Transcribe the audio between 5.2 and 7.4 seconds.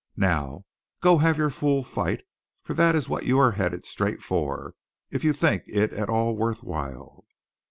you think it at all worth while."